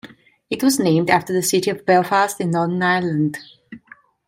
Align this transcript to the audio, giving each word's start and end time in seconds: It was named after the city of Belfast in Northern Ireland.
It 0.49 0.63
was 0.63 0.79
named 0.79 1.11
after 1.11 1.31
the 1.31 1.43
city 1.43 1.69
of 1.69 1.85
Belfast 1.85 2.41
in 2.41 2.49
Northern 2.49 2.81
Ireland. 2.81 3.37